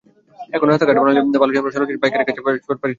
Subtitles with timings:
[0.53, 1.09] একন রাস্তা-ঘাট ভালো
[1.09, 2.89] হইয়া হামরা সরাসরি পাইকারের কাচে পাখা বেচপার পারিচ্চি।